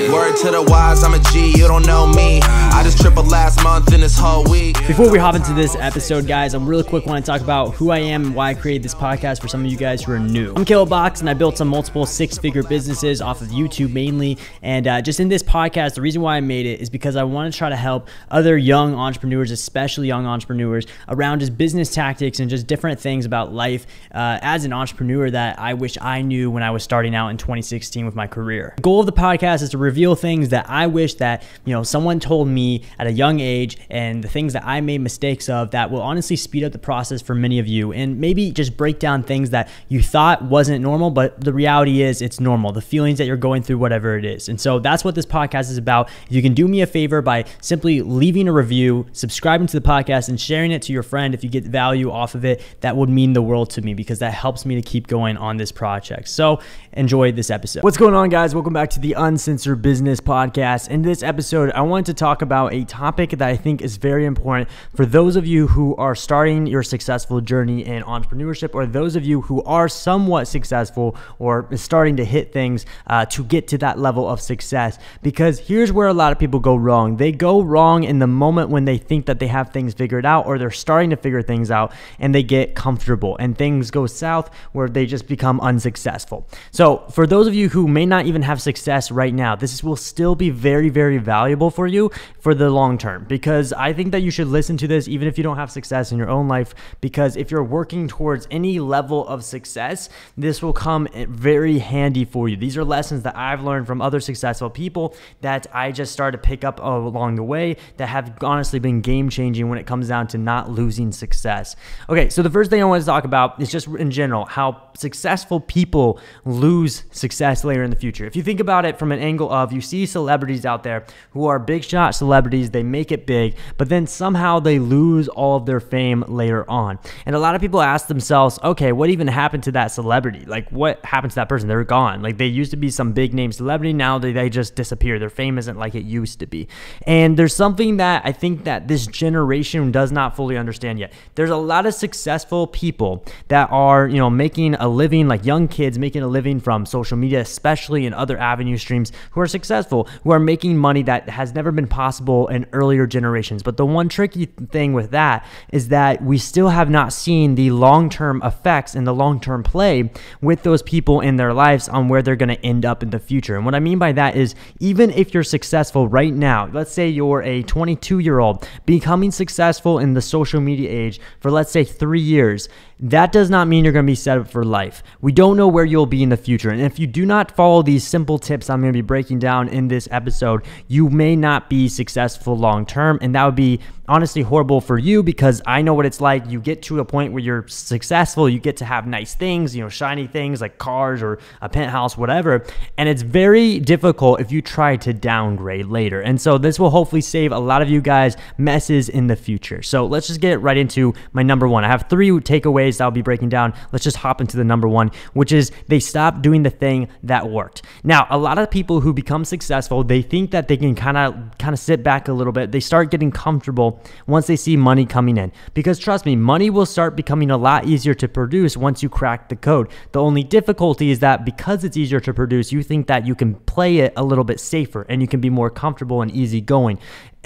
Word 0.00 0.36
to 0.36 0.52
the 0.52 0.62
wise, 0.62 1.02
I'm 1.02 1.12
a 1.14 1.18
G, 1.18 1.50
you 1.58 1.66
don't 1.66 1.84
know 1.84 2.06
me. 2.06 2.40
I 2.40 2.84
just 2.84 3.00
tripled 3.00 3.26
last 3.26 3.64
month 3.64 3.92
in 3.92 4.00
this 4.00 4.16
whole 4.16 4.44
week. 4.44 4.76
Before 4.86 5.10
we 5.10 5.18
hop 5.18 5.34
into 5.34 5.52
this 5.52 5.74
episode, 5.74 6.24
guys, 6.24 6.54
I'm 6.54 6.68
really 6.68 6.84
quick 6.84 7.04
want 7.04 7.24
to 7.24 7.28
talk 7.28 7.40
about 7.40 7.74
who 7.74 7.90
I 7.90 7.98
am 7.98 8.26
and 8.26 8.34
why 8.36 8.50
I 8.50 8.54
created 8.54 8.84
this 8.84 8.94
podcast 8.94 9.40
for 9.40 9.48
some 9.48 9.64
of 9.64 9.70
you 9.72 9.76
guys 9.76 10.04
who 10.04 10.12
are 10.12 10.20
new. 10.20 10.54
I'm 10.54 10.64
Caleb 10.64 10.90
Boxx, 10.90 11.18
and 11.18 11.28
I 11.28 11.34
built 11.34 11.58
some 11.58 11.66
multiple 11.66 12.06
six-figure 12.06 12.62
businesses 12.62 13.20
off 13.20 13.42
of 13.42 13.48
YouTube 13.48 13.92
mainly. 13.92 14.38
And 14.62 14.86
uh, 14.86 15.02
just 15.02 15.18
in 15.18 15.28
this 15.28 15.42
podcast, 15.42 15.94
the 15.94 16.00
reason 16.00 16.22
why 16.22 16.36
I 16.36 16.40
made 16.40 16.64
it 16.66 16.80
is 16.80 16.88
because 16.90 17.16
I 17.16 17.24
want 17.24 17.52
to 17.52 17.58
try 17.58 17.68
to 17.68 17.76
help 17.76 18.08
other 18.30 18.56
young 18.56 18.94
entrepreneurs, 18.94 19.50
especially 19.50 20.06
young 20.06 20.26
entrepreneurs, 20.26 20.86
around 21.08 21.40
just 21.40 21.58
business 21.58 21.92
tactics 21.92 22.38
and 22.38 22.48
just 22.48 22.68
different 22.68 23.00
things 23.00 23.26
about 23.26 23.52
life 23.52 23.84
uh, 24.14 24.38
as 24.42 24.64
an 24.64 24.72
entrepreneur 24.72 25.28
that 25.28 25.58
I 25.58 25.74
wish 25.74 25.98
I 26.00 26.22
knew 26.22 26.52
when 26.52 26.62
I 26.62 26.70
was 26.70 26.84
starting 26.84 27.16
out 27.16 27.30
in 27.30 27.36
2016 27.36 28.06
with 28.06 28.14
my 28.14 28.28
career. 28.28 28.74
The 28.76 28.82
goal 28.82 29.00
of 29.00 29.06
the 29.06 29.12
podcast 29.12 29.62
is 29.62 29.70
to 29.70 29.87
reveal 29.88 30.14
things 30.14 30.50
that 30.50 30.68
I 30.68 30.86
wish 30.86 31.14
that, 31.14 31.42
you 31.64 31.72
know, 31.72 31.82
someone 31.82 32.20
told 32.20 32.46
me 32.46 32.82
at 32.98 33.06
a 33.06 33.12
young 33.12 33.40
age 33.40 33.78
and 33.88 34.22
the 34.22 34.28
things 34.28 34.52
that 34.52 34.64
I 34.66 34.82
made 34.82 35.00
mistakes 35.00 35.48
of 35.48 35.70
that 35.70 35.90
will 35.90 36.02
honestly 36.02 36.36
speed 36.36 36.62
up 36.62 36.72
the 36.72 36.78
process 36.78 37.22
for 37.22 37.34
many 37.34 37.58
of 37.58 37.66
you 37.66 37.90
and 37.92 38.20
maybe 38.20 38.52
just 38.52 38.76
break 38.76 38.98
down 38.98 39.22
things 39.22 39.48
that 39.50 39.70
you 39.88 40.02
thought 40.02 40.42
wasn't 40.42 40.82
normal, 40.82 41.10
but 41.10 41.40
the 41.40 41.54
reality 41.54 42.02
is 42.02 42.20
it's 42.20 42.38
normal. 42.38 42.70
The 42.70 42.82
feelings 42.82 43.16
that 43.16 43.24
you're 43.24 43.38
going 43.38 43.62
through, 43.62 43.78
whatever 43.78 44.18
it 44.18 44.26
is. 44.26 44.50
And 44.50 44.60
so 44.60 44.78
that's 44.78 45.04
what 45.04 45.14
this 45.14 45.24
podcast 45.24 45.70
is 45.70 45.78
about. 45.78 46.10
If 46.26 46.32
you 46.32 46.42
can 46.42 46.52
do 46.52 46.68
me 46.68 46.82
a 46.82 46.86
favor 46.86 47.22
by 47.22 47.46
simply 47.62 48.02
leaving 48.02 48.46
a 48.46 48.52
review, 48.52 49.06
subscribing 49.12 49.68
to 49.68 49.80
the 49.80 49.88
podcast, 49.88 50.28
and 50.28 50.38
sharing 50.38 50.70
it 50.70 50.82
to 50.82 50.92
your 50.92 51.02
friend 51.02 51.32
if 51.32 51.42
you 51.42 51.48
get 51.48 51.64
value 51.64 52.10
off 52.10 52.34
of 52.34 52.44
it, 52.44 52.62
that 52.80 52.94
would 52.94 53.08
mean 53.08 53.32
the 53.32 53.42
world 53.42 53.70
to 53.70 53.80
me 53.80 53.94
because 53.94 54.18
that 54.18 54.34
helps 54.34 54.66
me 54.66 54.74
to 54.74 54.82
keep 54.82 55.06
going 55.06 55.38
on 55.38 55.56
this 55.56 55.72
project. 55.72 56.28
So 56.28 56.60
enjoy 56.92 57.32
this 57.32 57.48
episode. 57.48 57.84
What's 57.84 57.96
going 57.96 58.14
on, 58.14 58.28
guys? 58.28 58.54
Welcome 58.54 58.74
back 58.74 58.90
to 58.90 59.00
the 59.00 59.14
Uncensored 59.14 59.77
Business 59.82 60.20
Podcast. 60.20 60.88
In 60.88 61.02
this 61.02 61.22
episode, 61.22 61.70
I 61.72 61.82
wanted 61.82 62.06
to 62.06 62.14
talk 62.14 62.42
about 62.42 62.74
a 62.74 62.84
topic 62.84 63.30
that 63.30 63.42
I 63.42 63.56
think 63.56 63.80
is 63.80 63.96
very 63.96 64.24
important 64.24 64.68
for 64.94 65.06
those 65.06 65.36
of 65.36 65.46
you 65.46 65.68
who 65.68 65.94
are 65.96 66.14
starting 66.14 66.66
your 66.66 66.82
successful 66.82 67.40
journey 67.40 67.84
in 67.84 68.02
entrepreneurship, 68.02 68.74
or 68.74 68.86
those 68.86 69.16
of 69.16 69.24
you 69.24 69.42
who 69.42 69.62
are 69.62 69.88
somewhat 69.88 70.48
successful 70.48 71.16
or 71.38 71.68
starting 71.76 72.16
to 72.16 72.24
hit 72.24 72.52
things 72.52 72.86
uh, 73.06 73.24
to 73.26 73.44
get 73.44 73.68
to 73.68 73.78
that 73.78 73.98
level 73.98 74.28
of 74.28 74.40
success. 74.40 74.98
Because 75.22 75.58
here's 75.58 75.92
where 75.92 76.08
a 76.08 76.14
lot 76.14 76.32
of 76.32 76.38
people 76.38 76.60
go 76.60 76.74
wrong. 76.74 77.16
They 77.16 77.32
go 77.32 77.60
wrong 77.62 78.04
in 78.04 78.18
the 78.18 78.26
moment 78.26 78.70
when 78.70 78.84
they 78.84 78.98
think 78.98 79.26
that 79.26 79.38
they 79.38 79.48
have 79.48 79.70
things 79.70 79.94
figured 79.94 80.26
out, 80.26 80.46
or 80.46 80.58
they're 80.58 80.70
starting 80.70 81.10
to 81.10 81.16
figure 81.16 81.42
things 81.42 81.70
out, 81.70 81.92
and 82.18 82.34
they 82.34 82.42
get 82.42 82.74
comfortable, 82.74 83.36
and 83.38 83.56
things 83.56 83.90
go 83.90 84.06
south 84.06 84.50
where 84.72 84.88
they 84.88 85.06
just 85.06 85.28
become 85.28 85.60
unsuccessful. 85.60 86.46
So, 86.70 87.04
for 87.10 87.26
those 87.26 87.46
of 87.46 87.54
you 87.54 87.68
who 87.68 87.86
may 87.86 88.06
not 88.06 88.26
even 88.26 88.42
have 88.42 88.60
success 88.60 89.10
right 89.10 89.34
now, 89.34 89.54
this 89.56 89.67
will 89.82 89.96
still 89.96 90.34
be 90.34 90.50
very, 90.50 90.88
very 90.88 91.18
valuable 91.18 91.70
for 91.70 91.86
you 91.86 92.10
for 92.40 92.54
the 92.54 92.70
long 92.70 92.98
term 92.98 93.24
because 93.28 93.72
I 93.72 93.92
think 93.92 94.12
that 94.12 94.20
you 94.20 94.30
should 94.30 94.48
listen 94.48 94.76
to 94.78 94.86
this 94.86 95.08
even 95.08 95.28
if 95.28 95.36
you 95.36 95.44
don't 95.44 95.56
have 95.56 95.70
success 95.70 96.12
in 96.12 96.18
your 96.18 96.30
own 96.30 96.48
life. 96.48 96.74
Because 97.00 97.36
if 97.36 97.50
you're 97.50 97.64
working 97.64 98.08
towards 98.08 98.46
any 98.50 98.80
level 98.80 99.26
of 99.28 99.44
success, 99.44 100.08
this 100.36 100.62
will 100.62 100.72
come 100.72 101.08
very 101.28 101.78
handy 101.78 102.24
for 102.24 102.48
you. 102.48 102.56
These 102.56 102.76
are 102.76 102.84
lessons 102.84 103.22
that 103.24 103.36
I've 103.36 103.62
learned 103.62 103.86
from 103.86 104.00
other 104.00 104.20
successful 104.20 104.70
people 104.70 105.14
that 105.40 105.66
I 105.72 105.92
just 105.92 106.12
started 106.12 106.38
to 106.38 106.42
pick 106.42 106.64
up 106.64 106.80
along 106.80 107.36
the 107.36 107.42
way 107.42 107.76
that 107.96 108.08
have 108.08 108.38
honestly 108.42 108.78
been 108.78 109.00
game 109.00 109.28
changing 109.28 109.68
when 109.68 109.78
it 109.78 109.86
comes 109.86 110.08
down 110.08 110.26
to 110.28 110.38
not 110.38 110.70
losing 110.70 111.12
success. 111.12 111.76
Okay, 112.08 112.28
so 112.28 112.42
the 112.42 112.50
first 112.50 112.70
thing 112.70 112.80
I 112.80 112.84
want 112.84 113.02
to 113.02 113.06
talk 113.06 113.24
about 113.24 113.60
is 113.60 113.70
just 113.70 113.86
in 113.88 114.10
general 114.10 114.44
how 114.46 114.90
successful 114.96 115.60
people 115.60 116.20
lose 116.44 117.04
success 117.10 117.64
later 117.64 117.82
in 117.82 117.90
the 117.90 117.96
future. 117.96 118.24
If 118.24 118.36
you 118.36 118.42
think 118.42 118.60
about 118.60 118.84
it 118.84 118.98
from 118.98 119.12
an 119.12 119.18
angle 119.18 119.50
of 119.50 119.57
you 119.72 119.80
see 119.80 120.06
celebrities 120.06 120.64
out 120.64 120.82
there 120.82 121.04
who 121.30 121.46
are 121.46 121.58
big 121.58 121.84
shot 121.84 122.14
celebrities, 122.14 122.70
they 122.70 122.82
make 122.82 123.12
it 123.12 123.26
big, 123.26 123.56
but 123.76 123.88
then 123.88 124.06
somehow 124.06 124.60
they 124.60 124.78
lose 124.78 125.28
all 125.28 125.56
of 125.56 125.66
their 125.66 125.80
fame 125.80 126.24
later 126.28 126.68
on. 126.70 126.98
And 127.26 127.34
a 127.34 127.38
lot 127.38 127.54
of 127.54 127.60
people 127.60 127.80
ask 127.80 128.06
themselves, 128.06 128.58
okay, 128.62 128.92
what 128.92 129.10
even 129.10 129.26
happened 129.26 129.64
to 129.64 129.72
that 129.72 129.88
celebrity? 129.88 130.44
Like, 130.46 130.70
what 130.70 131.04
happened 131.04 131.32
to 131.32 131.36
that 131.36 131.48
person? 131.48 131.68
They're 131.68 131.84
gone. 131.84 132.22
Like, 132.22 132.38
they 132.38 132.46
used 132.46 132.70
to 132.70 132.76
be 132.76 132.90
some 132.90 133.12
big 133.12 133.34
name 133.34 133.52
celebrity, 133.52 133.92
now 133.92 134.18
they, 134.18 134.32
they 134.32 134.50
just 134.50 134.74
disappear. 134.74 135.18
Their 135.18 135.30
fame 135.30 135.58
isn't 135.58 135.78
like 135.78 135.94
it 135.94 136.04
used 136.04 136.40
to 136.40 136.46
be. 136.46 136.68
And 137.06 137.36
there's 137.36 137.54
something 137.54 137.98
that 137.98 138.22
I 138.24 138.32
think 138.32 138.64
that 138.64 138.88
this 138.88 139.06
generation 139.06 139.92
does 139.92 140.12
not 140.12 140.36
fully 140.36 140.56
understand 140.56 140.98
yet. 140.98 141.12
There's 141.34 141.50
a 141.50 141.56
lot 141.56 141.86
of 141.86 141.94
successful 141.94 142.66
people 142.66 143.24
that 143.48 143.70
are, 143.70 144.06
you 144.06 144.16
know, 144.16 144.30
making 144.30 144.74
a 144.74 144.88
living, 144.88 145.28
like 145.28 145.44
young 145.44 145.68
kids 145.68 145.98
making 145.98 146.22
a 146.22 146.28
living 146.28 146.60
from 146.60 146.86
social 146.86 147.16
media, 147.16 147.40
especially 147.40 148.06
in 148.06 148.14
other 148.14 148.38
avenue 148.38 148.76
streams, 148.76 149.12
who 149.32 149.40
are 149.40 149.47
successful, 149.48 150.08
who 150.22 150.30
are 150.30 150.38
making 150.38 150.76
money 150.76 151.02
that 151.02 151.28
has 151.28 151.54
never 151.54 151.72
been 151.72 151.88
possible 151.88 152.46
in 152.48 152.66
earlier 152.72 153.06
generations. 153.06 153.62
But 153.62 153.76
the 153.76 153.86
one 153.86 154.08
tricky 154.08 154.46
thing 154.46 154.92
with 154.92 155.10
that 155.10 155.46
is 155.72 155.88
that 155.88 156.22
we 156.22 156.38
still 156.38 156.68
have 156.68 156.90
not 156.90 157.12
seen 157.12 157.54
the 157.54 157.70
long 157.70 158.10
term 158.10 158.42
effects 158.44 158.94
and 158.94 159.06
the 159.06 159.14
long 159.14 159.40
term 159.40 159.62
play 159.62 160.10
with 160.40 160.62
those 160.62 160.82
people 160.82 161.20
in 161.20 161.36
their 161.36 161.52
lives 161.52 161.88
on 161.88 162.08
where 162.08 162.22
they're 162.22 162.36
going 162.36 162.48
to 162.48 162.64
end 162.64 162.84
up 162.84 163.02
in 163.02 163.10
the 163.10 163.18
future. 163.18 163.56
And 163.56 163.64
what 163.64 163.74
I 163.74 163.80
mean 163.80 163.98
by 163.98 164.12
that 164.12 164.36
is 164.36 164.54
even 164.80 165.10
if 165.10 165.34
you're 165.34 165.42
successful 165.42 166.08
right 166.08 166.32
now, 166.32 166.68
let's 166.72 166.92
say 166.92 167.08
you're 167.08 167.42
a 167.42 167.62
22 167.62 168.18
year 168.20 168.38
old 168.38 168.66
becoming 168.86 169.30
successful 169.30 169.98
in 169.98 170.14
the 170.14 170.22
social 170.22 170.60
media 170.60 170.90
age 170.90 171.20
for 171.40 171.50
let's 171.50 171.70
say 171.70 171.84
three 171.84 172.20
years, 172.20 172.68
that 173.00 173.30
does 173.30 173.48
not 173.48 173.68
mean 173.68 173.84
you're 173.84 173.92
going 173.92 174.06
to 174.06 174.10
be 174.10 174.16
set 174.16 174.38
up 174.38 174.48
for 174.48 174.64
life. 174.64 175.02
We 175.20 175.32
don't 175.32 175.56
know 175.56 175.68
where 175.68 175.84
you'll 175.84 176.06
be 176.06 176.22
in 176.22 176.30
the 176.30 176.36
future. 176.36 176.70
And 176.70 176.80
if 176.80 176.98
you 176.98 177.06
do 177.06 177.24
not 177.24 177.54
follow 177.54 177.82
these 177.82 178.06
simple 178.06 178.38
tips 178.38 178.68
I'm 178.68 178.80
going 178.80 178.92
to 178.92 178.96
be 178.96 179.02
breaking 179.02 179.27
down 179.36 179.68
in 179.68 179.88
this 179.88 180.06
episode, 180.10 180.64
you 180.86 181.10
may 181.10 181.34
not 181.34 181.68
be 181.68 181.88
successful 181.88 182.56
long 182.56 182.86
term. 182.86 183.18
And 183.20 183.34
that 183.34 183.44
would 183.44 183.56
be 183.56 183.80
honestly 184.08 184.42
horrible 184.42 184.80
for 184.80 184.98
you 184.98 185.22
because 185.22 185.60
I 185.66 185.82
know 185.82 185.94
what 185.94 186.06
it's 186.06 186.20
like. 186.20 186.48
You 186.48 186.60
get 186.60 186.82
to 186.82 187.00
a 187.00 187.04
point 187.04 187.32
where 187.32 187.42
you're 187.42 187.66
successful, 187.68 188.48
you 188.48 188.58
get 188.58 188.78
to 188.78 188.84
have 188.84 189.06
nice 189.06 189.34
things, 189.34 189.76
you 189.76 189.82
know, 189.82 189.88
shiny 189.88 190.26
things 190.26 190.60
like 190.60 190.78
cars 190.78 191.22
or 191.22 191.38
a 191.60 191.68
penthouse, 191.68 192.16
whatever. 192.16 192.64
And 192.96 193.08
it's 193.08 193.22
very 193.22 193.78
difficult 193.78 194.40
if 194.40 194.50
you 194.50 194.62
try 194.62 194.96
to 194.96 195.12
downgrade 195.12 195.86
later. 195.86 196.20
And 196.20 196.40
so 196.40 196.58
this 196.58 196.78
will 196.78 196.90
hopefully 196.90 197.20
save 197.20 197.52
a 197.52 197.58
lot 197.58 197.82
of 197.82 197.88
you 197.88 198.00
guys 198.00 198.36
messes 198.56 199.08
in 199.08 199.26
the 199.26 199.36
future. 199.36 199.82
So 199.82 200.06
let's 200.06 200.26
just 200.26 200.40
get 200.40 200.60
right 200.60 200.76
into 200.76 201.14
my 201.32 201.42
number 201.42 201.68
one. 201.68 201.84
I 201.84 201.88
have 201.88 202.06
three 202.08 202.30
takeaways 202.30 202.98
that 202.98 203.04
I'll 203.04 203.10
be 203.10 203.22
breaking 203.22 203.50
down. 203.50 203.74
Let's 203.92 204.04
just 204.04 204.16
hop 204.16 204.40
into 204.40 204.56
the 204.56 204.64
number 204.64 204.88
one, 204.88 205.10
which 205.34 205.52
is 205.52 205.70
they 205.88 206.00
stop 206.00 206.42
doing 206.42 206.62
the 206.62 206.70
thing 206.70 207.08
that 207.22 207.48
worked. 207.48 207.82
Now, 208.04 208.26
a 208.30 208.38
lot 208.38 208.58
of 208.58 208.70
people 208.70 209.00
who 209.00 209.12
become 209.12 209.44
successful, 209.44 210.04
they 210.04 210.22
think 210.22 210.50
that 210.52 210.68
they 210.68 210.76
can 210.76 210.94
kind 210.94 211.16
of 211.16 211.58
kind 211.58 211.72
of 211.72 211.78
sit 211.78 212.02
back 212.02 212.28
a 212.28 212.32
little 212.32 212.52
bit. 212.52 212.72
They 212.72 212.80
start 212.80 213.10
getting 213.10 213.30
comfortable 213.30 213.97
once 214.26 214.46
they 214.46 214.56
see 214.56 214.76
money 214.76 215.06
coming 215.06 215.36
in. 215.36 215.52
Because 215.74 215.98
trust 215.98 216.26
me, 216.26 216.36
money 216.36 216.70
will 216.70 216.86
start 216.86 217.16
becoming 217.16 217.50
a 217.50 217.56
lot 217.56 217.86
easier 217.86 218.14
to 218.14 218.28
produce 218.28 218.76
once 218.76 219.02
you 219.02 219.08
crack 219.08 219.48
the 219.48 219.56
code. 219.56 219.88
The 220.12 220.20
only 220.20 220.44
difficulty 220.44 221.10
is 221.10 221.20
that 221.20 221.44
because 221.44 221.84
it's 221.84 221.96
easier 221.96 222.20
to 222.20 222.34
produce, 222.34 222.72
you 222.72 222.82
think 222.82 223.06
that 223.06 223.26
you 223.26 223.34
can 223.34 223.54
play 223.54 223.98
it 223.98 224.12
a 224.16 224.24
little 224.24 224.44
bit 224.44 224.60
safer 224.60 225.06
and 225.08 225.20
you 225.20 225.28
can 225.28 225.40
be 225.40 225.50
more 225.50 225.70
comfortable 225.70 226.22
and 226.22 226.30
easy 226.30 226.60
going. 226.60 226.98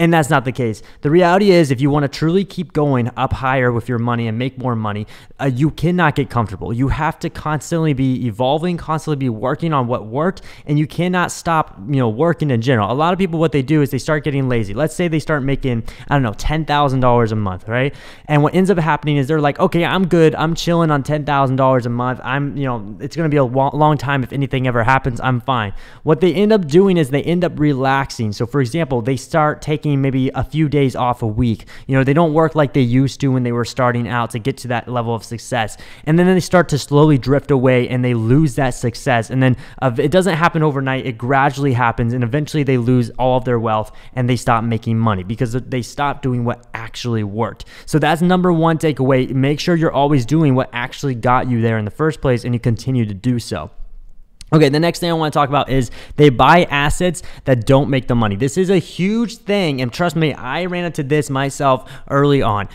And 0.02 0.12
that's 0.12 0.30
not 0.30 0.44
the 0.44 0.50
case. 0.50 0.82
The 1.02 1.10
reality 1.10 1.52
is, 1.52 1.70
if 1.70 1.80
you 1.80 1.88
want 1.88 2.02
to 2.02 2.08
truly 2.08 2.44
keep 2.44 2.72
going 2.72 3.08
up 3.16 3.32
higher 3.32 3.70
with 3.70 3.88
your 3.88 4.00
money 4.00 4.26
and 4.26 4.36
make 4.36 4.58
more 4.58 4.74
money, 4.74 5.06
uh, 5.38 5.44
you 5.44 5.70
cannot 5.70 6.16
get 6.16 6.28
comfortable. 6.28 6.72
You 6.72 6.88
have 6.88 7.20
to 7.20 7.30
constantly 7.30 7.92
be 7.92 8.26
evolving, 8.26 8.78
constantly 8.78 9.14
be 9.14 9.28
working 9.28 9.72
on 9.72 9.86
what 9.86 10.06
worked, 10.06 10.42
and 10.66 10.76
you 10.76 10.88
cannot 10.88 11.30
stop, 11.30 11.78
you 11.86 12.00
know, 12.00 12.08
working 12.08 12.50
in 12.50 12.60
general. 12.62 12.90
A 12.90 12.94
lot 12.94 13.12
of 13.12 13.18
people, 13.20 13.38
what 13.38 13.52
they 13.52 13.62
do 13.62 13.80
is 13.80 13.90
they 13.90 13.98
start 13.98 14.24
getting 14.24 14.48
lazy. 14.48 14.74
Let's 14.74 14.92
say 14.92 15.06
they 15.06 15.20
start 15.20 15.44
making, 15.44 15.84
I 16.08 16.16
don't 16.16 16.24
know, 16.24 16.32
ten 16.32 16.64
thousand 16.64 16.98
dollars 16.98 17.30
a 17.30 17.36
month, 17.36 17.68
right? 17.68 17.94
And 18.26 18.42
what 18.42 18.56
ends 18.56 18.70
up 18.70 18.78
happening 18.78 19.18
is 19.18 19.28
they're 19.28 19.40
like, 19.40 19.60
okay, 19.60 19.84
I'm 19.84 20.08
good. 20.08 20.34
I'm 20.34 20.56
chilling 20.56 20.90
on 20.90 21.04
ten 21.04 21.24
thousand 21.24 21.54
dollars 21.54 21.86
a 21.86 21.90
month. 21.90 22.20
I'm, 22.24 22.56
you 22.56 22.64
know, 22.64 22.96
it's 22.98 23.14
gonna 23.14 23.28
be 23.28 23.36
a 23.36 23.44
long 23.44 23.96
time 23.98 24.24
if 24.24 24.32
anything 24.32 24.66
ever 24.66 24.82
happens. 24.82 25.20
I'm 25.20 25.40
fine. 25.40 25.72
What 26.02 26.20
they 26.20 26.34
end 26.34 26.52
up 26.52 26.66
doing 26.66 26.96
is 26.96 27.10
they 27.10 27.22
end 27.22 27.44
up 27.44 27.56
relaxing. 27.56 28.32
So, 28.32 28.46
for 28.46 28.60
example, 28.60 29.00
they 29.00 29.16
start 29.16 29.62
taking 29.62 29.91
maybe 29.96 30.30
a 30.34 30.44
few 30.44 30.68
days 30.68 30.96
off 30.96 31.22
a 31.22 31.26
week. 31.26 31.66
You 31.86 31.96
know, 31.96 32.04
they 32.04 32.12
don't 32.12 32.32
work 32.32 32.54
like 32.54 32.72
they 32.72 32.80
used 32.80 33.20
to 33.20 33.28
when 33.28 33.42
they 33.42 33.52
were 33.52 33.64
starting 33.64 34.08
out 34.08 34.30
to 34.30 34.38
get 34.38 34.56
to 34.58 34.68
that 34.68 34.88
level 34.88 35.14
of 35.14 35.24
success. 35.24 35.76
And 36.04 36.18
then 36.18 36.26
they 36.26 36.40
start 36.40 36.68
to 36.70 36.78
slowly 36.78 37.18
drift 37.18 37.50
away 37.50 37.88
and 37.88 38.04
they 38.04 38.14
lose 38.14 38.54
that 38.56 38.70
success. 38.70 39.30
And 39.30 39.42
then 39.42 39.56
it 39.98 40.10
doesn't 40.10 40.36
happen 40.36 40.62
overnight, 40.62 41.06
it 41.06 41.18
gradually 41.18 41.72
happens. 41.72 42.12
And 42.12 42.24
eventually 42.24 42.62
they 42.62 42.78
lose 42.78 43.10
all 43.18 43.38
of 43.38 43.44
their 43.44 43.60
wealth 43.60 43.92
and 44.14 44.28
they 44.28 44.36
stop 44.36 44.64
making 44.64 44.98
money 44.98 45.22
because 45.22 45.52
they 45.52 45.82
stop 45.82 46.22
doing 46.22 46.44
what 46.44 46.66
actually 46.74 47.24
worked. 47.24 47.64
So 47.86 47.98
that's 47.98 48.22
number 48.22 48.52
one 48.52 48.78
takeaway. 48.78 49.30
Make 49.32 49.60
sure 49.60 49.76
you're 49.76 49.92
always 49.92 50.24
doing 50.24 50.54
what 50.54 50.70
actually 50.72 51.14
got 51.14 51.48
you 51.48 51.60
there 51.60 51.78
in 51.78 51.84
the 51.84 51.90
first 51.90 52.20
place 52.20 52.44
and 52.44 52.54
you 52.54 52.60
continue 52.60 53.04
to 53.06 53.14
do 53.14 53.38
so. 53.38 53.70
Okay, 54.54 54.68
the 54.68 54.80
next 54.80 54.98
thing 54.98 55.08
I 55.08 55.14
want 55.14 55.32
to 55.32 55.38
talk 55.38 55.48
about 55.48 55.70
is 55.70 55.90
they 56.16 56.28
buy 56.28 56.64
assets 56.64 57.22
that 57.44 57.64
don't 57.64 57.88
make 57.88 58.06
the 58.06 58.14
money. 58.14 58.36
This 58.36 58.58
is 58.58 58.68
a 58.68 58.78
huge 58.78 59.38
thing, 59.38 59.80
and 59.80 59.90
trust 59.90 60.14
me, 60.14 60.34
I 60.34 60.66
ran 60.66 60.84
into 60.84 61.02
this 61.02 61.30
myself 61.30 61.90
early 62.10 62.42
on. 62.42 62.68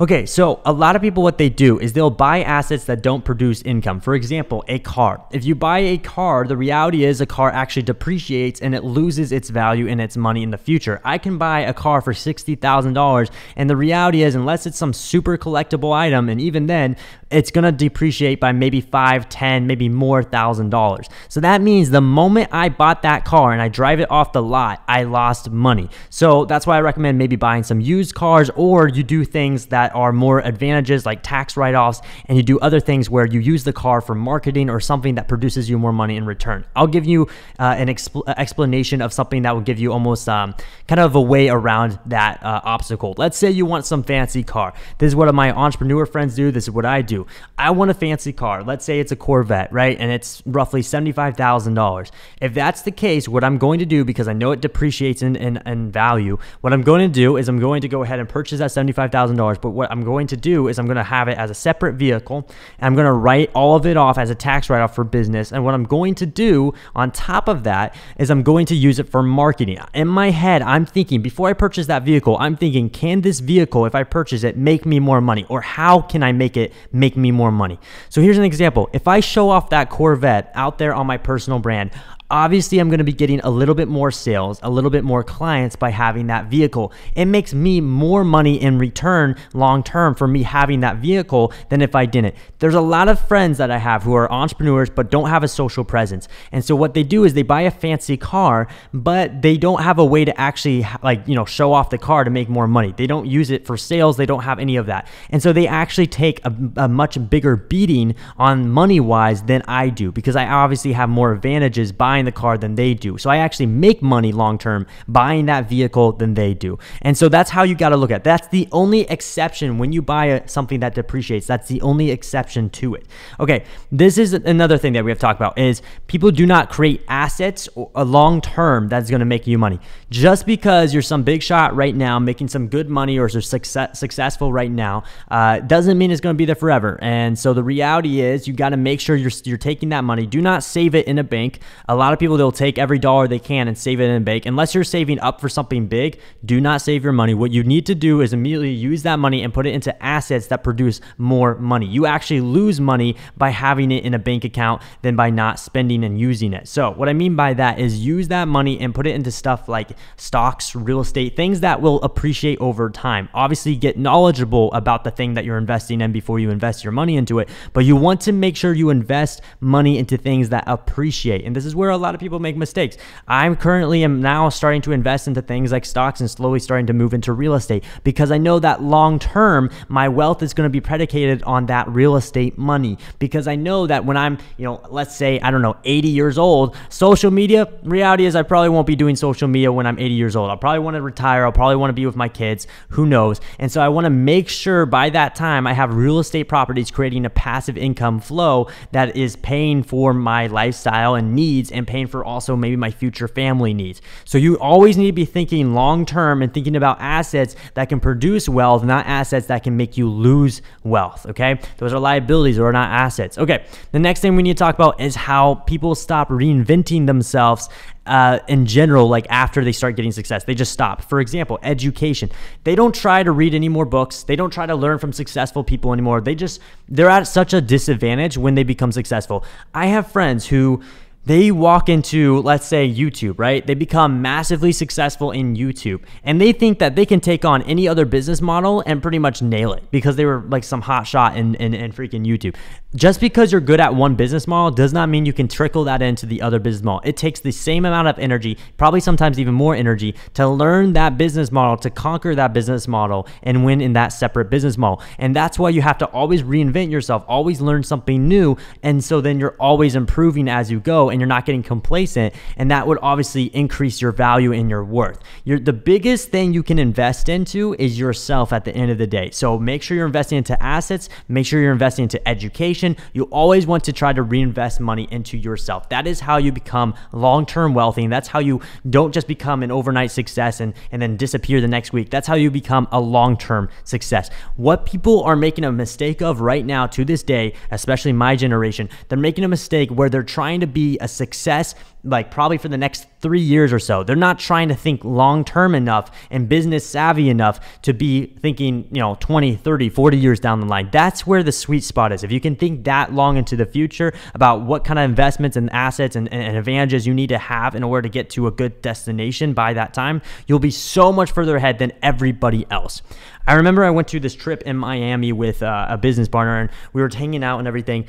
Okay, 0.00 0.26
so 0.26 0.60
a 0.64 0.72
lot 0.72 0.94
of 0.94 1.02
people, 1.02 1.24
what 1.24 1.38
they 1.38 1.48
do 1.48 1.80
is 1.80 1.92
they'll 1.92 2.08
buy 2.08 2.44
assets 2.44 2.84
that 2.84 3.02
don't 3.02 3.24
produce 3.24 3.62
income. 3.62 3.98
For 3.98 4.14
example, 4.14 4.64
a 4.68 4.78
car. 4.78 5.20
If 5.32 5.44
you 5.44 5.56
buy 5.56 5.80
a 5.80 5.98
car, 5.98 6.46
the 6.46 6.56
reality 6.56 7.02
is 7.02 7.20
a 7.20 7.26
car 7.26 7.50
actually 7.50 7.82
depreciates 7.82 8.60
and 8.60 8.76
it 8.76 8.84
loses 8.84 9.32
its 9.32 9.50
value 9.50 9.88
and 9.88 10.00
its 10.00 10.16
money 10.16 10.44
in 10.44 10.52
the 10.52 10.56
future. 10.56 11.00
I 11.04 11.18
can 11.18 11.36
buy 11.36 11.62
a 11.62 11.74
car 11.74 12.00
for 12.00 12.12
$60,000, 12.12 13.30
and 13.56 13.68
the 13.68 13.74
reality 13.74 14.22
is, 14.22 14.36
unless 14.36 14.66
it's 14.66 14.78
some 14.78 14.92
super 14.92 15.36
collectible 15.36 15.92
item, 15.92 16.28
and 16.28 16.40
even 16.40 16.68
then, 16.68 16.96
it's 17.30 17.50
gonna 17.50 17.72
depreciate 17.72 18.40
by 18.40 18.52
maybe 18.52 18.80
five, 18.80 19.28
ten, 19.28 19.66
maybe 19.66 19.88
more 19.88 20.22
thousand 20.22 20.70
dollars. 20.70 21.08
So 21.28 21.40
that 21.40 21.60
means 21.60 21.90
the 21.90 22.00
moment 22.00 22.48
I 22.52 22.68
bought 22.68 23.02
that 23.02 23.24
car 23.24 23.52
and 23.52 23.60
I 23.60 23.68
drive 23.68 24.00
it 24.00 24.10
off 24.10 24.32
the 24.32 24.42
lot, 24.42 24.82
I 24.88 25.02
lost 25.02 25.50
money. 25.50 25.90
So 26.10 26.44
that's 26.44 26.66
why 26.66 26.76
I 26.76 26.80
recommend 26.80 27.18
maybe 27.18 27.36
buying 27.36 27.62
some 27.62 27.80
used 27.80 28.14
cars 28.14 28.50
or 28.54 28.88
you 28.88 29.02
do 29.02 29.24
things 29.24 29.66
that 29.66 29.87
are 29.94 30.12
more 30.12 30.40
advantages 30.40 31.06
like 31.06 31.22
tax 31.22 31.56
write 31.56 31.74
offs 31.74 32.00
and 32.26 32.36
you 32.36 32.42
do 32.42 32.58
other 32.60 32.80
things 32.80 33.08
where 33.10 33.26
you 33.26 33.40
use 33.40 33.64
the 33.64 33.72
car 33.72 34.00
for 34.00 34.14
marketing 34.14 34.70
or 34.70 34.80
something 34.80 35.14
that 35.16 35.28
produces 35.28 35.68
you 35.68 35.78
more 35.78 35.92
money 35.92 36.16
in 36.16 36.26
return. 36.26 36.64
I'll 36.74 36.86
give 36.86 37.06
you 37.06 37.28
uh, 37.58 37.74
an 37.78 37.88
expl- 37.88 38.22
explanation 38.36 39.02
of 39.02 39.12
something 39.12 39.42
that 39.42 39.54
will 39.54 39.62
give 39.62 39.78
you 39.78 39.92
almost 39.92 40.28
um, 40.28 40.54
kind 40.86 41.00
of 41.00 41.14
a 41.14 41.20
way 41.20 41.48
around 41.48 41.98
that 42.06 42.42
uh, 42.42 42.60
obstacle. 42.64 43.14
Let's 43.16 43.36
say 43.36 43.50
you 43.50 43.66
want 43.66 43.86
some 43.86 44.02
fancy 44.02 44.42
car. 44.42 44.74
This 44.98 45.08
is 45.08 45.16
what 45.16 45.32
my 45.34 45.52
entrepreneur 45.52 46.06
friends 46.06 46.34
do. 46.34 46.50
This 46.50 46.64
is 46.64 46.70
what 46.70 46.84
I 46.84 47.02
do. 47.02 47.26
I 47.56 47.70
want 47.70 47.90
a 47.90 47.94
fancy 47.94 48.32
car. 48.32 48.62
Let's 48.62 48.84
say 48.84 49.00
it's 49.00 49.12
a 49.12 49.16
Corvette, 49.16 49.72
right? 49.72 49.96
And 49.98 50.10
it's 50.10 50.42
roughly 50.46 50.82
$75,000. 50.82 52.10
If 52.40 52.54
that's 52.54 52.82
the 52.82 52.90
case, 52.90 53.28
what 53.28 53.44
I'm 53.44 53.58
going 53.58 53.78
to 53.80 53.86
do, 53.86 54.04
because 54.04 54.28
I 54.28 54.32
know 54.32 54.52
it 54.52 54.60
depreciates 54.60 55.22
in, 55.22 55.36
in, 55.36 55.58
in 55.66 55.90
value, 55.90 56.38
what 56.60 56.72
I'm 56.72 56.82
going 56.82 57.00
to 57.00 57.12
do 57.12 57.36
is 57.36 57.48
I'm 57.48 57.58
going 57.58 57.82
to 57.82 57.88
go 57.88 58.02
ahead 58.02 58.18
and 58.18 58.28
purchase 58.28 58.58
that 58.58 58.70
$75,000. 58.70 59.60
But 59.60 59.70
what 59.78 59.90
I'm 59.90 60.04
going 60.04 60.26
to 60.28 60.36
do 60.36 60.68
is 60.68 60.78
I'm 60.78 60.86
going 60.86 60.96
to 60.96 61.02
have 61.02 61.28
it 61.28 61.36
as 61.36 61.50
a 61.50 61.54
separate 61.54 61.94
vehicle 61.94 62.48
and 62.78 62.86
I'm 62.86 62.94
going 62.94 63.06
to 63.06 63.12
write 63.12 63.50
all 63.54 63.74
of 63.74 63.86
it 63.86 63.96
off 63.96 64.16
as 64.16 64.30
a 64.30 64.34
tax 64.34 64.70
write 64.70 64.82
off 64.82 64.94
for 64.94 65.02
business. 65.02 65.50
And 65.50 65.64
what 65.64 65.74
I'm 65.74 65.84
going 65.84 66.14
to 66.16 66.26
do 66.26 66.72
on 66.94 67.10
top 67.10 67.48
of 67.48 67.64
that 67.64 67.96
is 68.18 68.30
I'm 68.30 68.42
going 68.42 68.66
to 68.66 68.76
use 68.76 69.00
it 69.00 69.08
for 69.08 69.22
marketing. 69.22 69.78
In 69.92 70.06
my 70.06 70.30
head, 70.30 70.62
I'm 70.62 70.86
thinking 70.86 71.20
before 71.20 71.48
I 71.48 71.52
purchase 71.52 71.86
that 71.86 72.04
vehicle, 72.04 72.36
I'm 72.38 72.56
thinking, 72.56 72.90
can 72.90 73.22
this 73.22 73.40
vehicle, 73.40 73.86
if 73.86 73.94
I 73.94 74.04
purchase 74.04 74.44
it, 74.44 74.56
make 74.56 74.86
me 74.86 75.00
more 75.00 75.20
money? 75.20 75.44
Or 75.48 75.60
how 75.60 76.00
can 76.00 76.22
I 76.22 76.30
make 76.30 76.56
it 76.56 76.72
make 76.92 77.08
make 77.08 77.16
me 77.16 77.30
more 77.30 77.50
money. 77.50 77.78
So 78.10 78.20
here's 78.20 78.36
an 78.36 78.44
example. 78.44 78.90
If 78.92 79.08
I 79.08 79.20
show 79.20 79.48
off 79.48 79.70
that 79.70 79.88
Corvette 79.88 80.52
out 80.54 80.76
there 80.76 80.94
on 80.94 81.06
my 81.06 81.16
personal 81.16 81.58
brand, 81.58 81.90
Obviously, 82.30 82.78
I'm 82.78 82.88
going 82.88 82.98
to 82.98 83.04
be 83.04 83.12
getting 83.12 83.40
a 83.40 83.48
little 83.48 83.74
bit 83.74 83.88
more 83.88 84.10
sales, 84.10 84.60
a 84.62 84.68
little 84.68 84.90
bit 84.90 85.02
more 85.02 85.24
clients 85.24 85.76
by 85.76 85.88
having 85.88 86.26
that 86.26 86.46
vehicle. 86.46 86.92
It 87.14 87.24
makes 87.24 87.54
me 87.54 87.80
more 87.80 88.22
money 88.22 88.60
in 88.60 88.78
return 88.78 89.34
long 89.54 89.82
term 89.82 90.14
for 90.14 90.28
me 90.28 90.42
having 90.42 90.80
that 90.80 90.98
vehicle 90.98 91.54
than 91.70 91.80
if 91.80 91.94
I 91.94 92.04
didn't. 92.04 92.34
There's 92.58 92.74
a 92.74 92.82
lot 92.82 93.08
of 93.08 93.18
friends 93.18 93.56
that 93.58 93.70
I 93.70 93.78
have 93.78 94.02
who 94.02 94.12
are 94.12 94.30
entrepreneurs 94.30 94.90
but 94.90 95.10
don't 95.10 95.30
have 95.30 95.42
a 95.42 95.48
social 95.48 95.84
presence. 95.84 96.28
And 96.52 96.62
so 96.62 96.76
what 96.76 96.92
they 96.92 97.02
do 97.02 97.24
is 97.24 97.32
they 97.32 97.42
buy 97.42 97.62
a 97.62 97.70
fancy 97.70 98.18
car, 98.18 98.68
but 98.92 99.40
they 99.40 99.56
don't 99.56 99.82
have 99.82 99.98
a 99.98 100.04
way 100.04 100.26
to 100.26 100.38
actually 100.38 100.86
like, 101.02 101.26
you 101.26 101.34
know, 101.34 101.46
show 101.46 101.72
off 101.72 101.88
the 101.88 101.96
car 101.96 102.24
to 102.24 102.30
make 102.30 102.50
more 102.50 102.68
money. 102.68 102.92
They 102.94 103.06
don't 103.06 103.26
use 103.26 103.50
it 103.50 103.66
for 103.66 103.78
sales, 103.78 104.18
they 104.18 104.26
don't 104.26 104.42
have 104.42 104.58
any 104.58 104.76
of 104.76 104.84
that. 104.84 105.08
And 105.30 105.42
so 105.42 105.54
they 105.54 105.66
actually 105.66 106.06
take 106.06 106.44
a, 106.44 106.54
a 106.76 106.88
much 106.88 107.30
bigger 107.30 107.56
beating 107.56 108.14
on 108.36 108.68
money 108.68 109.00
wise 109.00 109.42
than 109.44 109.62
I 109.62 109.88
do 109.88 110.12
because 110.12 110.36
I 110.36 110.46
obviously 110.46 110.92
have 110.92 111.08
more 111.08 111.32
advantages 111.32 111.90
buying 111.90 112.17
buying 112.18 112.24
the 112.24 112.32
car 112.32 112.58
than 112.58 112.74
they 112.74 112.94
do. 112.94 113.16
So 113.16 113.30
I 113.30 113.36
actually 113.36 113.66
make 113.66 114.02
money 114.02 114.32
long 114.32 114.58
term 114.58 114.86
buying 115.06 115.46
that 115.46 115.68
vehicle 115.68 116.12
than 116.12 116.34
they 116.34 116.52
do. 116.52 116.78
And 117.02 117.16
so 117.16 117.28
that's 117.28 117.50
how 117.50 117.62
you 117.62 117.76
got 117.76 117.90
to 117.90 117.96
look 117.96 118.10
at. 118.10 118.22
It. 118.22 118.24
That's 118.24 118.48
the 118.48 118.66
only 118.72 119.02
exception 119.02 119.78
when 119.78 119.92
you 119.92 120.02
buy 120.02 120.26
a, 120.26 120.48
something 120.48 120.80
that 120.80 120.94
depreciates. 120.94 121.46
That's 121.46 121.68
the 121.68 121.80
only 121.82 122.10
exception 122.10 122.70
to 122.70 122.96
it. 122.96 123.06
Okay, 123.38 123.64
this 123.92 124.18
is 124.18 124.32
another 124.32 124.78
thing 124.78 124.94
that 124.94 125.04
we 125.04 125.12
have 125.12 125.20
talked 125.20 125.38
about 125.38 125.56
is 125.58 125.80
people 126.08 126.32
do 126.32 126.44
not 126.44 126.70
create 126.70 127.02
assets 127.08 127.68
long 127.94 128.40
term 128.40 128.88
that's 128.88 129.10
going 129.10 129.20
to 129.20 129.26
make 129.26 129.46
you 129.46 129.58
money. 129.58 129.78
Just 130.10 130.44
because 130.44 130.92
you're 130.92 131.02
some 131.02 131.22
big 131.22 131.40
shot 131.42 131.76
right 131.76 131.94
now, 131.94 132.18
making 132.18 132.48
some 132.48 132.66
good 132.66 132.88
money 132.88 133.18
or 133.18 133.28
success, 133.28 133.98
successful 133.98 134.52
right 134.52 134.70
now, 134.70 135.04
uh, 135.30 135.60
doesn't 135.60 135.96
mean 135.98 136.10
it's 136.10 136.20
going 136.20 136.34
to 136.34 136.38
be 136.38 136.46
there 136.46 136.56
forever. 136.56 136.98
And 137.00 137.38
so 137.38 137.54
the 137.54 137.62
reality 137.62 138.20
is 138.20 138.48
you 138.48 138.54
got 138.54 138.70
to 138.70 138.76
make 138.76 138.98
sure 139.00 139.14
you're, 139.14 139.30
you're 139.44 139.56
taking 139.56 139.90
that 139.90 140.02
money. 140.02 140.26
Do 140.26 140.40
not 140.40 140.64
save 140.64 140.96
it 140.96 141.06
in 141.06 141.18
a 141.18 141.24
bank. 141.24 141.60
Lot 142.08 142.14
of 142.14 142.18
people 142.18 142.38
they'll 142.38 142.50
take 142.50 142.78
every 142.78 142.98
dollar 142.98 143.28
they 143.28 143.38
can 143.38 143.68
and 143.68 143.76
save 143.76 144.00
it 144.00 144.04
in 144.04 144.16
a 144.16 144.20
bank. 144.20 144.46
Unless 144.46 144.74
you're 144.74 144.82
saving 144.82 145.20
up 145.20 145.42
for 145.42 145.50
something 145.50 145.88
big, 145.88 146.18
do 146.42 146.58
not 146.58 146.80
save 146.80 147.04
your 147.04 147.12
money. 147.12 147.34
What 147.34 147.50
you 147.50 147.62
need 147.62 147.84
to 147.84 147.94
do 147.94 148.22
is 148.22 148.32
immediately 148.32 148.70
use 148.70 149.02
that 149.02 149.18
money 149.18 149.42
and 149.42 149.52
put 149.52 149.66
it 149.66 149.74
into 149.74 150.02
assets 150.02 150.46
that 150.46 150.64
produce 150.64 151.02
more 151.18 151.56
money. 151.56 151.84
You 151.84 152.06
actually 152.06 152.40
lose 152.40 152.80
money 152.80 153.16
by 153.36 153.50
having 153.50 153.92
it 153.92 154.04
in 154.04 154.14
a 154.14 154.18
bank 154.18 154.44
account 154.44 154.80
than 155.02 155.16
by 155.16 155.28
not 155.28 155.60
spending 155.60 156.02
and 156.02 156.18
using 156.18 156.54
it. 156.54 156.66
So, 156.66 156.92
what 156.92 157.10
I 157.10 157.12
mean 157.12 157.36
by 157.36 157.52
that 157.52 157.78
is 157.78 157.98
use 157.98 158.28
that 158.28 158.48
money 158.48 158.80
and 158.80 158.94
put 158.94 159.06
it 159.06 159.14
into 159.14 159.30
stuff 159.30 159.68
like 159.68 159.90
stocks, 160.16 160.74
real 160.74 161.00
estate, 161.00 161.36
things 161.36 161.60
that 161.60 161.82
will 161.82 162.00
appreciate 162.00 162.58
over 162.58 162.88
time. 162.88 163.28
Obviously, 163.34 163.76
get 163.76 163.98
knowledgeable 163.98 164.72
about 164.72 165.04
the 165.04 165.10
thing 165.10 165.34
that 165.34 165.44
you're 165.44 165.58
investing 165.58 166.00
in 166.00 166.12
before 166.12 166.38
you 166.38 166.48
invest 166.48 166.84
your 166.84 166.92
money 166.92 167.18
into 167.18 167.38
it, 167.38 167.50
but 167.74 167.84
you 167.84 167.96
want 167.96 168.22
to 168.22 168.32
make 168.32 168.56
sure 168.56 168.72
you 168.72 168.88
invest 168.88 169.42
money 169.60 169.98
into 169.98 170.16
things 170.16 170.48
that 170.48 170.64
appreciate. 170.66 171.44
And 171.44 171.54
this 171.54 171.66
is 171.66 171.76
where 171.76 171.90
a 171.90 171.97
lot 171.98 172.14
of 172.14 172.20
people 172.20 172.38
make 172.38 172.56
mistakes. 172.56 172.96
I'm 173.26 173.56
currently 173.56 174.04
am 174.04 174.20
now 174.20 174.48
starting 174.48 174.82
to 174.82 174.92
invest 174.92 175.28
into 175.28 175.42
things 175.42 175.72
like 175.72 175.84
stocks 175.84 176.20
and 176.20 176.30
slowly 176.30 176.60
starting 176.60 176.86
to 176.86 176.92
move 176.92 177.14
into 177.14 177.32
real 177.32 177.54
estate 177.54 177.84
because 178.04 178.30
I 178.30 178.38
know 178.38 178.58
that 178.60 178.82
long 178.82 179.18
term 179.18 179.70
my 179.88 180.08
wealth 180.08 180.42
is 180.42 180.54
going 180.54 180.66
to 180.66 180.70
be 180.70 180.80
predicated 180.80 181.42
on 181.42 181.66
that 181.66 181.88
real 181.88 182.16
estate 182.16 182.56
money 182.58 182.98
because 183.18 183.48
I 183.48 183.56
know 183.56 183.86
that 183.86 184.04
when 184.04 184.16
I'm, 184.16 184.38
you 184.56 184.64
know, 184.64 184.80
let's 184.90 185.16
say 185.16 185.40
I 185.40 185.50
don't 185.50 185.62
know, 185.62 185.76
80 185.84 186.08
years 186.08 186.38
old, 186.38 186.76
social 186.88 187.30
media, 187.30 187.68
reality 187.82 188.26
is 188.26 188.36
I 188.36 188.42
probably 188.42 188.68
won't 188.68 188.86
be 188.86 188.96
doing 188.96 189.16
social 189.16 189.48
media 189.48 189.72
when 189.72 189.86
I'm 189.86 189.98
80 189.98 190.14
years 190.14 190.36
old. 190.36 190.50
I'll 190.50 190.56
probably 190.56 190.80
want 190.80 190.94
to 190.94 191.02
retire, 191.02 191.44
I'll 191.44 191.52
probably 191.52 191.76
want 191.76 191.90
to 191.90 191.94
be 191.94 192.06
with 192.06 192.16
my 192.16 192.28
kids, 192.28 192.66
who 192.90 193.06
knows. 193.06 193.40
And 193.58 193.72
so 193.72 193.80
I 193.80 193.88
want 193.88 194.04
to 194.04 194.10
make 194.10 194.48
sure 194.48 194.86
by 194.86 195.10
that 195.10 195.34
time 195.34 195.66
I 195.66 195.72
have 195.72 195.94
real 195.94 196.18
estate 196.18 196.44
properties 196.44 196.90
creating 196.90 197.24
a 197.24 197.30
passive 197.30 197.76
income 197.76 198.20
flow 198.20 198.68
that 198.92 199.16
is 199.16 199.36
paying 199.36 199.82
for 199.82 200.14
my 200.14 200.46
lifestyle 200.46 201.14
and 201.14 201.34
needs 201.34 201.72
and 201.72 201.86
paying 201.88 202.06
for 202.06 202.24
also 202.24 202.54
maybe 202.54 202.76
my 202.76 202.90
future 202.90 203.26
family 203.26 203.74
needs. 203.74 204.00
So 204.24 204.38
you 204.38 204.58
always 204.58 204.96
need 204.96 205.06
to 205.06 205.12
be 205.12 205.24
thinking 205.24 205.74
long 205.74 206.06
term 206.06 206.42
and 206.42 206.54
thinking 206.54 206.76
about 206.76 207.00
assets 207.00 207.56
that 207.74 207.88
can 207.88 207.98
produce 207.98 208.48
wealth, 208.48 208.84
not 208.84 209.06
assets 209.06 209.46
that 209.46 209.64
can 209.64 209.76
make 209.76 209.96
you 209.96 210.08
lose 210.08 210.62
wealth. 210.84 211.26
Okay. 211.26 211.58
Those 211.78 211.92
are 211.92 211.98
liabilities 211.98 212.58
or 212.58 212.70
not 212.70 212.90
assets. 212.90 213.38
Okay. 213.38 213.64
The 213.92 213.98
next 213.98 214.20
thing 214.20 214.36
we 214.36 214.42
need 214.42 214.56
to 214.56 214.62
talk 214.62 214.74
about 214.74 215.00
is 215.00 215.16
how 215.16 215.56
people 215.66 215.94
stop 215.94 216.28
reinventing 216.28 217.06
themselves 217.06 217.68
uh, 218.08 218.38
in 218.48 218.66
general, 218.66 219.08
like 219.08 219.26
after 219.28 219.62
they 219.62 219.72
start 219.72 219.94
getting 219.94 220.12
success, 220.12 220.44
they 220.44 220.54
just 220.54 220.72
stop. 220.72 221.02
For 221.02 221.20
example, 221.20 221.58
education. 221.62 222.30
They 222.64 222.74
don't 222.74 222.94
try 222.94 223.22
to 223.22 223.30
read 223.30 223.54
any 223.54 223.68
more 223.68 223.84
books. 223.84 224.22
They 224.22 224.34
don't 224.34 224.50
try 224.50 224.66
to 224.66 224.74
learn 224.74 224.98
from 224.98 225.12
successful 225.12 225.62
people 225.62 225.92
anymore. 225.92 226.20
They 226.20 226.34
just, 226.34 226.60
they're 226.88 227.10
at 227.10 227.24
such 227.24 227.52
a 227.52 227.60
disadvantage 227.60 228.38
when 228.38 228.54
they 228.54 228.64
become 228.64 228.92
successful. 228.92 229.44
I 229.74 229.86
have 229.86 230.10
friends 230.10 230.46
who, 230.46 230.82
they 231.24 231.50
walk 231.50 231.88
into, 231.88 232.40
let's 232.40 232.66
say, 232.66 232.90
YouTube, 232.90 233.38
right? 233.38 233.66
They 233.66 233.74
become 233.74 234.22
massively 234.22 234.72
successful 234.72 235.30
in 235.30 235.56
YouTube 235.56 236.02
and 236.24 236.40
they 236.40 236.52
think 236.52 236.78
that 236.78 236.96
they 236.96 237.04
can 237.04 237.20
take 237.20 237.44
on 237.44 237.62
any 237.62 237.86
other 237.86 238.06
business 238.06 238.40
model 238.40 238.82
and 238.86 239.02
pretty 239.02 239.18
much 239.18 239.42
nail 239.42 239.74
it 239.74 239.90
because 239.90 240.16
they 240.16 240.24
were 240.24 240.40
like 240.48 240.64
some 240.64 240.80
hot 240.80 241.06
shot 241.06 241.36
in, 241.36 241.54
in, 241.56 241.74
in 241.74 241.92
freaking 241.92 242.26
YouTube. 242.26 242.56
Just 242.94 243.20
because 243.20 243.52
you're 243.52 243.60
good 243.60 243.80
at 243.80 243.94
one 243.94 244.14
business 244.14 244.46
model 244.46 244.70
does 244.70 244.94
not 244.94 245.10
mean 245.10 245.26
you 245.26 245.34
can 245.34 245.46
trickle 245.46 245.84
that 245.84 246.00
into 246.00 246.24
the 246.24 246.40
other 246.40 246.58
business 246.58 246.82
model. 246.82 247.02
It 247.04 247.18
takes 247.18 247.40
the 247.40 247.52
same 247.52 247.84
amount 247.84 248.08
of 248.08 248.18
energy, 248.18 248.56
probably 248.78 249.00
sometimes 249.00 249.38
even 249.38 249.52
more 249.52 249.74
energy, 249.74 250.14
to 250.32 250.48
learn 250.48 250.94
that 250.94 251.18
business 251.18 251.52
model, 251.52 251.76
to 251.76 251.90
conquer 251.90 252.34
that 252.34 252.54
business 252.54 252.88
model, 252.88 253.28
and 253.42 253.62
win 253.62 253.82
in 253.82 253.92
that 253.92 254.08
separate 254.08 254.48
business 254.48 254.78
model. 254.78 255.02
And 255.18 255.36
that's 255.36 255.58
why 255.58 255.68
you 255.68 255.82
have 255.82 255.98
to 255.98 256.06
always 256.06 256.42
reinvent 256.42 256.90
yourself, 256.90 257.26
always 257.28 257.60
learn 257.60 257.82
something 257.82 258.26
new. 258.26 258.56
And 258.82 259.04
so 259.04 259.20
then 259.20 259.38
you're 259.38 259.56
always 259.60 259.94
improving 259.94 260.48
as 260.48 260.70
you 260.70 260.80
go 260.80 261.10
and 261.10 261.17
you're 261.20 261.26
not 261.26 261.46
getting 261.46 261.62
complacent. 261.62 262.34
And 262.56 262.70
that 262.70 262.86
would 262.86 262.98
obviously 263.02 263.44
increase 263.54 264.00
your 264.00 264.12
value 264.12 264.52
and 264.52 264.70
your 264.70 264.84
worth. 264.84 265.20
You're, 265.44 265.58
the 265.58 265.72
biggest 265.72 266.30
thing 266.30 266.52
you 266.52 266.62
can 266.62 266.78
invest 266.78 267.28
into 267.28 267.74
is 267.78 267.98
yourself 267.98 268.52
at 268.52 268.64
the 268.64 268.74
end 268.74 268.90
of 268.90 268.98
the 268.98 269.06
day. 269.06 269.30
So 269.30 269.58
make 269.58 269.82
sure 269.82 269.96
you're 269.96 270.06
investing 270.06 270.38
into 270.38 270.60
assets, 270.62 271.08
make 271.28 271.46
sure 271.46 271.60
you're 271.60 271.72
investing 271.72 272.04
into 272.04 272.26
education 272.28 272.96
you 273.12 273.24
always 273.24 273.66
want 273.66 273.84
to 273.84 273.92
try 273.92 274.12
to 274.12 274.22
reinvest 274.22 274.80
money 274.80 275.08
into 275.10 275.36
yourself. 275.36 275.88
That 275.88 276.06
is 276.06 276.20
how 276.20 276.36
you 276.36 276.52
become 276.52 276.94
long 277.12 277.46
term 277.46 277.74
wealthy. 277.74 278.04
And 278.04 278.12
that's 278.12 278.28
how 278.28 278.38
you 278.38 278.60
don't 278.88 279.12
just 279.12 279.26
become 279.26 279.62
an 279.62 279.70
overnight 279.70 280.10
success 280.10 280.60
and, 280.60 280.74
and 280.92 281.00
then 281.00 281.16
disappear 281.16 281.60
the 281.60 281.68
next 281.68 281.92
week. 281.92 282.10
That's 282.10 282.26
how 282.26 282.34
you 282.34 282.50
become 282.50 282.88
a 282.92 283.00
long 283.00 283.36
term 283.36 283.68
success. 283.84 284.30
What 284.56 284.86
people 284.86 285.22
are 285.24 285.36
making 285.36 285.64
a 285.64 285.72
mistake 285.72 286.22
of 286.22 286.40
right 286.40 286.64
now 286.64 286.86
to 286.88 287.04
this 287.04 287.22
day, 287.22 287.54
especially 287.70 288.12
my 288.12 288.36
generation, 288.36 288.88
they're 289.08 289.18
making 289.18 289.44
a 289.44 289.48
mistake 289.48 289.90
where 289.90 290.08
they're 290.08 290.22
trying 290.22 290.60
to 290.60 290.66
be 290.66 290.97
a 291.00 291.08
success 291.08 291.74
like 292.04 292.30
probably 292.30 292.58
for 292.58 292.68
the 292.68 292.78
next 292.78 293.06
three 293.20 293.40
years 293.40 293.72
or 293.72 293.78
so. 293.78 294.04
They're 294.04 294.16
not 294.16 294.38
trying 294.38 294.68
to 294.68 294.74
think 294.74 295.04
long 295.04 295.44
term 295.44 295.74
enough 295.74 296.10
and 296.30 296.48
business 296.48 296.86
savvy 296.86 297.28
enough 297.28 297.80
to 297.82 297.92
be 297.92 298.26
thinking, 298.26 298.88
you 298.92 299.00
know, 299.00 299.16
20, 299.18 299.56
30, 299.56 299.88
40 299.88 300.16
years 300.16 300.40
down 300.40 300.60
the 300.60 300.66
line. 300.66 300.88
That's 300.92 301.26
where 301.26 301.42
the 301.42 301.52
sweet 301.52 301.84
spot 301.84 302.12
is. 302.12 302.22
If 302.22 302.30
you 302.30 302.40
can 302.40 302.56
think 302.56 302.84
that 302.84 303.12
long 303.12 303.36
into 303.36 303.56
the 303.56 303.66
future 303.66 304.12
about 304.34 304.62
what 304.62 304.84
kind 304.84 304.98
of 304.98 305.04
investments 305.04 305.56
and 305.56 305.70
assets 305.72 306.16
and, 306.16 306.32
and 306.32 306.56
advantages 306.56 307.06
you 307.06 307.14
need 307.14 307.28
to 307.28 307.38
have 307.38 307.74
in 307.74 307.82
order 307.82 308.02
to 308.02 308.08
get 308.08 308.30
to 308.30 308.46
a 308.46 308.50
good 308.50 308.80
destination 308.80 309.52
by 309.52 309.72
that 309.72 309.92
time, 309.92 310.22
you'll 310.46 310.58
be 310.58 310.70
so 310.70 311.12
much 311.12 311.32
further 311.32 311.56
ahead 311.56 311.78
than 311.78 311.92
everybody 312.02 312.66
else. 312.70 313.02
I 313.46 313.54
remember 313.54 313.84
I 313.84 313.90
went 313.90 314.08
to 314.08 314.20
this 314.20 314.34
trip 314.34 314.62
in 314.62 314.76
Miami 314.76 315.32
with 315.32 315.62
uh, 315.62 315.86
a 315.88 315.98
business 315.98 316.28
partner 316.28 316.60
and 316.60 316.70
we 316.92 317.02
were 317.02 317.08
hanging 317.12 317.42
out 317.42 317.58
and 317.58 317.66
everything 317.66 318.06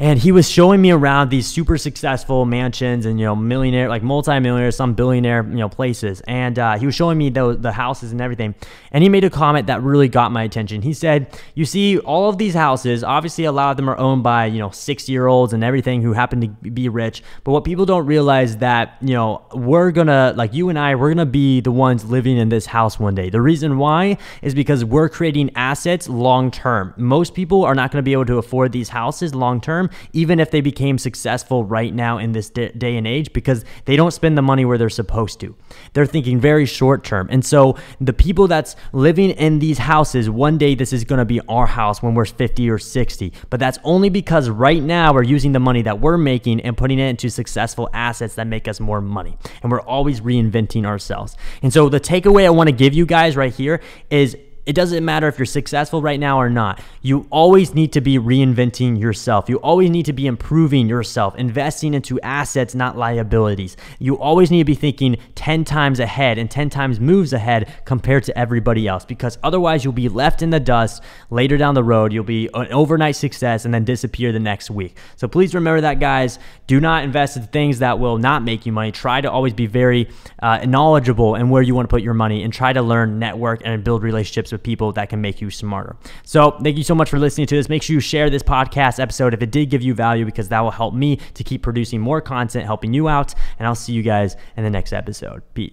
and 0.00 0.18
he 0.18 0.32
was 0.32 0.50
showing 0.50 0.80
me 0.80 0.90
around 0.90 1.28
these 1.28 1.46
super 1.46 1.76
successful 1.76 2.46
mansions 2.46 3.04
and 3.04 3.20
you 3.20 3.26
know 3.26 3.36
millionaire 3.36 3.86
like 3.86 4.02
multimillionaire 4.02 4.70
some 4.70 4.94
billionaire 4.94 5.42
you 5.42 5.56
know 5.56 5.68
places. 5.68 6.22
And 6.22 6.58
uh, 6.58 6.78
he 6.78 6.86
was 6.86 6.94
showing 6.94 7.18
me 7.18 7.28
the, 7.28 7.54
the 7.54 7.70
houses 7.70 8.10
and 8.10 8.18
everything. 8.18 8.54
And 8.92 9.02
he 9.02 9.10
made 9.10 9.24
a 9.24 9.30
comment 9.30 9.66
that 9.66 9.82
really 9.82 10.08
got 10.08 10.32
my 10.32 10.42
attention. 10.42 10.80
He 10.80 10.94
said 10.94 11.38
you 11.54 11.66
see 11.66 11.98
all 11.98 12.30
of 12.30 12.38
these 12.38 12.54
houses 12.54 13.04
obviously 13.04 13.44
a 13.44 13.52
lot 13.52 13.72
of 13.72 13.76
them 13.76 13.90
are 13.90 13.98
owned 13.98 14.22
by 14.22 14.46
you 14.46 14.58
know 14.58 14.70
six 14.70 15.06
year 15.06 15.26
olds 15.26 15.52
and 15.52 15.62
everything 15.62 16.00
who 16.00 16.14
happen 16.14 16.40
to 16.40 16.48
be 16.48 16.88
rich. 16.88 17.22
But 17.44 17.52
what 17.52 17.64
people 17.64 17.84
don't 17.84 18.06
realize 18.06 18.56
that 18.56 18.96
you 19.02 19.12
know 19.12 19.44
we're 19.54 19.90
gonna 19.90 20.32
like 20.34 20.54
you 20.54 20.70
and 20.70 20.78
i 20.78 20.94
we're 20.94 21.10
gonna 21.10 21.26
be 21.26 21.60
the 21.60 21.72
ones 21.72 22.06
living 22.06 22.38
in 22.38 22.48
this 22.48 22.64
house 22.64 22.98
one 22.98 23.14
day. 23.14 23.28
The 23.28 23.42
reason 23.42 23.76
why 23.76 24.16
is 24.40 24.54
because 24.54 24.82
we're 24.82 25.10
creating 25.10 25.50
assets 25.56 26.08
long 26.08 26.50
term 26.50 26.94
most 26.96 27.34
people 27.34 27.64
are 27.64 27.74
not 27.74 27.92
to 27.92 28.02
be 28.02 28.14
able 28.14 28.24
to 28.24 28.38
afford 28.38 28.72
these 28.72 28.88
houses 28.88 29.34
long 29.34 29.60
term 29.60 29.89
even 30.12 30.40
if 30.40 30.50
they 30.50 30.60
became 30.60 30.98
successful 30.98 31.64
right 31.64 31.94
now 31.94 32.18
in 32.18 32.32
this 32.32 32.50
day 32.50 32.96
and 32.96 33.06
age, 33.06 33.32
because 33.32 33.64
they 33.84 33.96
don't 33.96 34.12
spend 34.12 34.36
the 34.36 34.42
money 34.42 34.64
where 34.64 34.78
they're 34.78 34.90
supposed 34.90 35.40
to. 35.40 35.54
They're 35.92 36.06
thinking 36.06 36.40
very 36.40 36.66
short 36.66 37.04
term. 37.04 37.28
And 37.30 37.44
so 37.44 37.76
the 38.00 38.12
people 38.12 38.48
that's 38.48 38.76
living 38.92 39.30
in 39.30 39.58
these 39.58 39.78
houses, 39.78 40.28
one 40.28 40.58
day 40.58 40.74
this 40.74 40.92
is 40.92 41.04
going 41.04 41.18
to 41.18 41.24
be 41.24 41.40
our 41.48 41.66
house 41.66 42.02
when 42.02 42.14
we're 42.14 42.24
50 42.24 42.70
or 42.70 42.78
60. 42.78 43.32
But 43.50 43.60
that's 43.60 43.78
only 43.84 44.10
because 44.10 44.48
right 44.48 44.82
now 44.82 45.12
we're 45.12 45.22
using 45.22 45.52
the 45.52 45.60
money 45.60 45.82
that 45.82 46.00
we're 46.00 46.18
making 46.18 46.60
and 46.60 46.76
putting 46.76 46.98
it 46.98 47.08
into 47.08 47.30
successful 47.30 47.88
assets 47.92 48.34
that 48.36 48.46
make 48.46 48.68
us 48.68 48.80
more 48.80 49.00
money. 49.00 49.36
And 49.62 49.70
we're 49.70 49.80
always 49.80 50.20
reinventing 50.20 50.84
ourselves. 50.84 51.36
And 51.62 51.72
so 51.72 51.88
the 51.88 52.00
takeaway 52.00 52.46
I 52.46 52.50
want 52.50 52.68
to 52.68 52.74
give 52.74 52.94
you 52.94 53.06
guys 53.06 53.36
right 53.36 53.52
here 53.52 53.80
is 54.10 54.36
it 54.66 54.74
doesn't 54.74 55.04
matter 55.04 55.26
if 55.26 55.38
you're 55.38 55.46
successful 55.46 56.02
right 56.02 56.20
now 56.20 56.38
or 56.38 56.50
not. 56.50 56.80
You 57.02 57.26
always 57.30 57.74
need 57.74 57.92
to 57.94 58.00
be 58.00 58.18
reinventing 58.18 59.00
yourself. 59.00 59.48
You 59.48 59.56
always 59.56 59.90
need 59.90 60.06
to 60.06 60.12
be 60.12 60.26
improving 60.26 60.86
yourself, 60.86 61.34
investing 61.36 61.94
into 61.94 62.20
assets, 62.20 62.74
not 62.74 62.96
liabilities. 62.96 63.76
You 63.98 64.18
always 64.18 64.50
need 64.50 64.58
to 64.58 64.64
be 64.64 64.74
thinking 64.74 65.16
10 65.34 65.64
times 65.64 65.98
ahead 65.98 66.36
and 66.36 66.50
10 66.50 66.68
times 66.68 67.00
moves 67.00 67.32
ahead 67.32 67.72
compared 67.86 68.24
to 68.24 68.38
everybody 68.38 68.86
else 68.86 69.04
because 69.04 69.38
otherwise 69.42 69.82
you'll 69.82 69.94
be 69.94 70.08
left 70.10 70.42
in 70.42 70.50
the 70.50 70.60
dust 70.60 71.02
later 71.30 71.56
down 71.56 71.74
the 71.74 71.82
road. 71.82 72.12
You'll 72.12 72.24
be 72.24 72.50
an 72.52 72.70
overnight 72.72 73.16
success 73.16 73.64
and 73.64 73.72
then 73.72 73.84
disappear 73.84 74.30
the 74.30 74.40
next 74.40 74.70
week. 74.70 74.96
So 75.16 75.26
please 75.26 75.54
remember 75.54 75.80
that, 75.80 76.00
guys. 76.00 76.38
Do 76.66 76.80
not 76.80 77.02
invest 77.02 77.36
in 77.36 77.44
things 77.44 77.78
that 77.78 77.98
will 77.98 78.18
not 78.18 78.42
make 78.42 78.66
you 78.66 78.72
money. 78.72 78.92
Try 78.92 79.22
to 79.22 79.30
always 79.30 79.54
be 79.54 79.66
very 79.66 80.08
uh, 80.42 80.66
knowledgeable 80.66 81.34
in 81.34 81.48
where 81.48 81.62
you 81.62 81.74
want 81.74 81.88
to 81.88 81.92
put 81.92 82.02
your 82.02 82.14
money 82.14 82.42
and 82.42 82.52
try 82.52 82.72
to 82.72 82.82
learn, 82.82 83.18
network, 83.18 83.62
and 83.64 83.82
build 83.82 84.02
relationships 84.02 84.49
relationships 84.50 84.52
with 84.52 84.62
people 84.62 84.92
that 84.92 85.08
can 85.08 85.20
make 85.20 85.40
you 85.40 85.50
smarter. 85.50 85.96
So, 86.24 86.58
thank 86.62 86.76
you 86.76 86.84
so 86.84 86.94
much 86.94 87.10
for 87.10 87.18
listening 87.18 87.46
to 87.48 87.56
this. 87.56 87.68
Make 87.68 87.82
sure 87.82 87.94
you 87.94 88.00
share 88.00 88.30
this 88.30 88.42
podcast 88.42 89.00
episode 89.00 89.34
if 89.34 89.42
it 89.42 89.50
did 89.50 89.70
give 89.70 89.82
you 89.82 89.94
value 89.94 90.24
because 90.24 90.48
that 90.48 90.60
will 90.60 90.70
help 90.70 90.94
me 90.94 91.16
to 91.34 91.44
keep 91.44 91.62
producing 91.62 92.00
more 92.00 92.20
content, 92.20 92.64
helping 92.64 92.92
you 92.92 93.08
out. 93.08 93.34
And 93.58 93.66
I'll 93.66 93.74
see 93.74 93.92
you 93.92 94.02
guys 94.02 94.36
in 94.56 94.64
the 94.64 94.70
next 94.70 94.92
episode. 94.92 95.42
Peace. 95.54 95.68